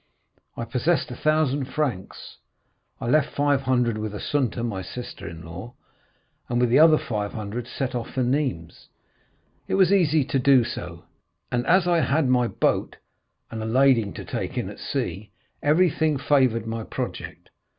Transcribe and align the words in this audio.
I 0.57 0.65
possessed 0.65 1.11
a 1.11 1.15
thousand 1.15 1.65
francs. 1.65 2.37
I 2.99 3.07
left 3.07 3.35
five 3.35 3.61
hundred 3.61 3.99
with 3.99 4.15
Assunta, 4.15 4.63
my 4.63 4.81
sister 4.81 5.27
in 5.27 5.45
law, 5.45 5.75
and 6.49 6.59
with 6.59 6.71
the 6.71 6.79
other 6.79 6.97
five 6.97 7.33
hundred 7.33 7.67
I 7.67 7.69
set 7.69 7.93
off 7.93 8.09
for 8.09 8.23
Nîmes. 8.23 8.87
It 9.67 9.75
was 9.75 9.93
easy 9.93 10.25
to 10.25 10.39
do 10.39 10.63
so, 10.63 11.03
and 11.51 11.67
as 11.67 11.87
I 11.87 11.99
had 11.99 12.27
my 12.27 12.47
boat 12.47 12.97
and 13.51 13.61
a 13.61 13.65
lading 13.67 14.13
to 14.13 14.25
take 14.25 14.57
in 14.57 14.69
at 14.69 14.79
sea, 14.79 15.29
everything 15.61 16.17
favored 16.17 16.65
my 16.65 16.83
project. 16.83 17.51